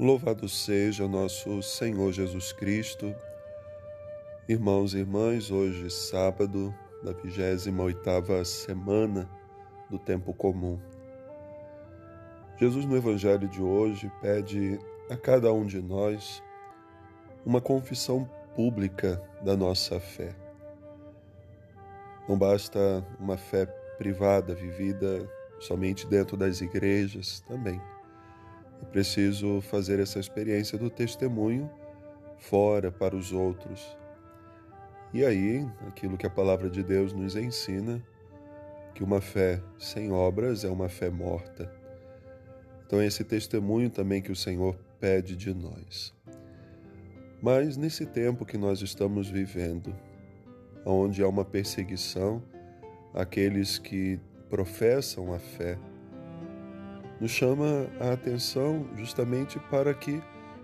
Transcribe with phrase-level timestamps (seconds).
[0.00, 3.14] Louvado seja nosso Senhor Jesus Cristo.
[4.48, 9.28] Irmãos e irmãs, hoje sábado da 28ª semana
[9.90, 10.80] do tempo comum.
[12.56, 14.80] Jesus no evangelho de hoje pede
[15.10, 16.42] a cada um de nós
[17.44, 18.24] uma confissão
[18.56, 20.34] pública da nossa fé.
[22.26, 23.66] Não basta uma fé
[23.98, 25.30] privada vivida
[25.60, 27.78] somente dentro das igrejas também
[28.82, 31.70] é preciso fazer essa experiência do testemunho
[32.38, 33.96] fora para os outros.
[35.12, 38.02] E aí, aquilo que a palavra de Deus nos ensina,
[38.94, 41.70] que uma fé sem obras é uma fé morta.
[42.86, 46.14] Então, é esse testemunho também que o Senhor pede de nós.
[47.42, 49.94] Mas nesse tempo que nós estamos vivendo,
[50.84, 52.42] onde há uma perseguição
[53.14, 55.78] àqueles que professam a fé,
[57.20, 60.22] nos chama a atenção justamente para que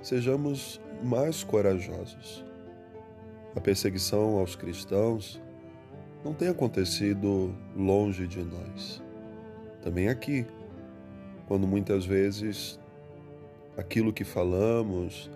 [0.00, 2.44] sejamos mais corajosos.
[3.54, 5.40] A perseguição aos cristãos
[6.24, 9.02] não tem acontecido longe de nós.
[9.82, 10.46] Também aqui,
[11.46, 12.80] quando muitas vezes
[13.76, 15.30] aquilo que falamos,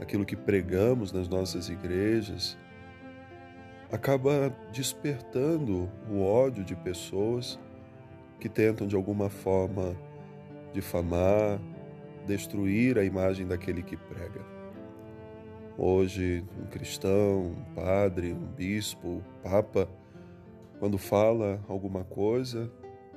[0.00, 2.56] aquilo que pregamos nas nossas igrejas,
[3.90, 7.58] acaba despertando o ódio de pessoas
[8.38, 9.96] que tentam de alguma forma
[10.72, 11.60] difamar,
[12.26, 14.40] destruir a imagem daquele que prega.
[15.76, 19.88] Hoje, um cristão, um padre, um bispo, um papa,
[20.78, 22.70] quando fala alguma coisa,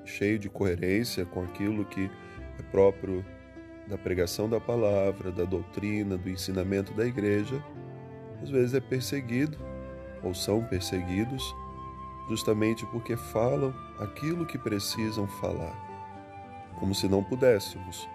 [0.06, 2.10] cheio de coerência com aquilo que
[2.60, 3.26] é próprio
[3.88, 7.64] da pregação da palavra, da doutrina, do ensinamento da igreja,
[8.42, 9.58] às vezes é perseguido
[10.24, 11.44] ou são perseguidos
[12.30, 15.91] justamente porque falam aquilo que precisam falar
[16.80, 18.08] como se não pudéssemos,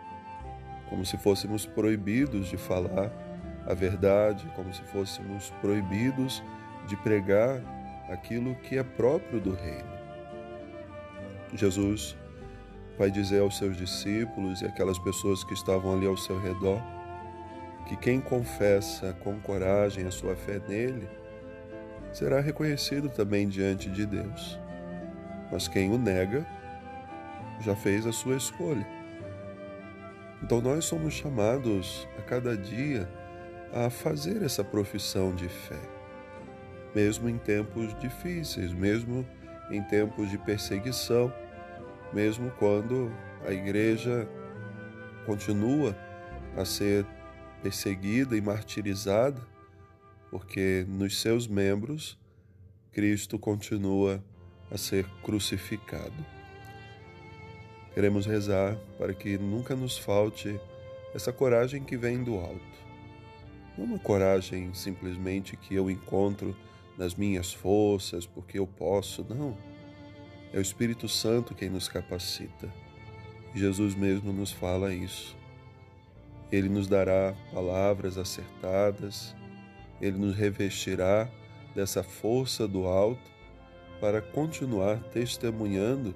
[0.88, 3.10] como se fôssemos proibidos de falar
[3.66, 6.42] a verdade, como se fôssemos proibidos
[6.86, 7.60] de pregar
[8.08, 9.96] aquilo que é próprio do reino.
[11.54, 12.16] Jesus
[12.98, 16.80] vai dizer aos seus discípulos e aquelas pessoas que estavam ali ao seu redor
[17.86, 21.08] que quem confessa com coragem a sua fé nele
[22.12, 24.58] será reconhecido também diante de Deus.
[25.52, 26.44] Mas quem o nega
[27.60, 28.86] já fez a sua escolha.
[30.42, 33.08] Então nós somos chamados a cada dia
[33.72, 35.80] a fazer essa profissão de fé,
[36.94, 39.26] mesmo em tempos difíceis, mesmo
[39.70, 41.32] em tempos de perseguição,
[42.12, 43.12] mesmo quando
[43.44, 44.28] a igreja
[45.24, 45.96] continua
[46.56, 47.04] a ser
[47.62, 49.40] perseguida e martirizada,
[50.30, 52.18] porque nos seus membros
[52.92, 54.22] Cristo continua
[54.70, 56.35] a ser crucificado.
[57.96, 60.60] Queremos rezar para que nunca nos falte
[61.14, 62.60] essa coragem que vem do alto.
[63.74, 66.54] Não uma coragem simplesmente que eu encontro
[66.98, 69.56] nas minhas forças, porque eu posso, não.
[70.52, 72.70] É o Espírito Santo quem nos capacita.
[73.54, 75.34] Jesus mesmo nos fala isso.
[76.52, 79.34] Ele nos dará palavras acertadas,
[80.02, 81.30] ele nos revestirá
[81.74, 83.30] dessa força do alto
[84.02, 86.14] para continuar testemunhando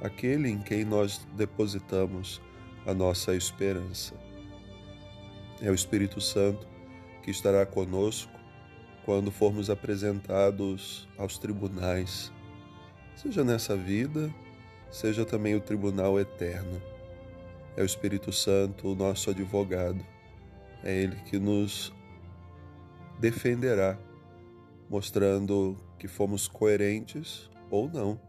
[0.00, 2.40] aquele em quem nós depositamos
[2.86, 4.14] a nossa esperança.
[5.60, 6.66] É o Espírito Santo
[7.22, 8.32] que estará conosco
[9.04, 12.32] quando formos apresentados aos tribunais,
[13.16, 14.32] seja nessa vida,
[14.90, 16.80] seja também o tribunal eterno.
[17.76, 20.04] É o Espírito Santo o nosso advogado,
[20.84, 21.92] é ele que nos
[23.18, 23.98] defenderá,
[24.88, 28.27] mostrando que fomos coerentes ou não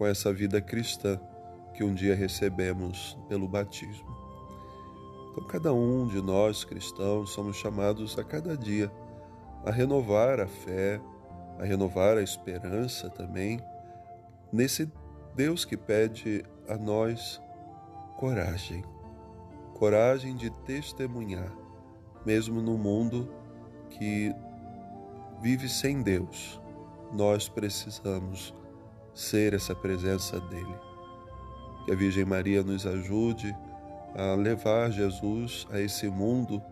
[0.00, 1.20] com essa vida cristã
[1.74, 4.08] que um dia recebemos pelo batismo.
[5.30, 8.90] Então, cada um de nós cristãos somos chamados a cada dia
[9.62, 10.98] a renovar a fé,
[11.58, 13.60] a renovar a esperança também,
[14.50, 14.90] nesse
[15.36, 17.38] Deus que pede a nós
[18.16, 18.82] coragem,
[19.74, 21.52] coragem de testemunhar,
[22.24, 23.30] mesmo no mundo
[23.90, 24.34] que
[25.42, 26.58] vive sem Deus.
[27.12, 28.54] Nós precisamos
[29.14, 30.74] ser essa presença dele.
[31.84, 33.54] Que a Virgem Maria nos ajude
[34.14, 36.62] a levar Jesus a esse mundo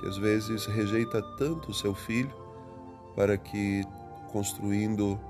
[0.00, 2.34] que às vezes rejeita tanto o seu filho,
[3.14, 3.84] para que,
[4.32, 5.20] construindo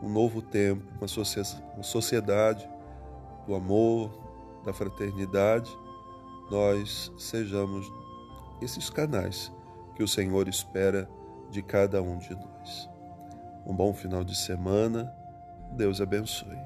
[0.00, 2.68] um novo tempo, uma sociedade
[3.46, 4.10] do amor,
[4.64, 5.70] da fraternidade,
[6.50, 7.90] nós sejamos
[8.60, 9.52] esses canais
[9.96, 11.08] que o Senhor espera
[11.50, 12.88] de cada um de nós.
[13.66, 15.12] Um bom final de semana
[15.72, 16.58] Deus abençoe.